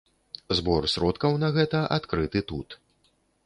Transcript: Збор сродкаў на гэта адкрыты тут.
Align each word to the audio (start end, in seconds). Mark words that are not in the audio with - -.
Збор 0.59 0.87
сродкаў 0.93 1.37
на 1.45 1.51
гэта 1.59 1.85
адкрыты 2.01 2.39
тут. 2.53 2.69